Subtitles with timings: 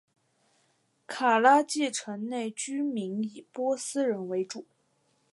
[1.05, 4.65] 卡拉季城内居民以波斯人为主。